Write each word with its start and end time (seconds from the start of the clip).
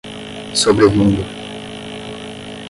Sobrevindo 0.61 1.23